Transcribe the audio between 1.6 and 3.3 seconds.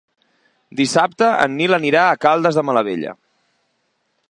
anirà a Caldes de Malavella.